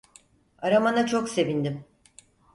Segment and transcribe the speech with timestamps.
[0.57, 1.83] Aramana çok sevindim.